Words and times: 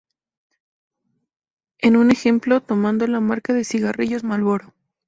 En 1.77 1.95
un 1.95 2.09
ejemplo, 2.09 2.59
tomando 2.59 3.05
la 3.05 3.19
marca 3.19 3.53
de 3.53 3.63
cigarrillos 3.63 4.23
Marlboro. 4.23 4.73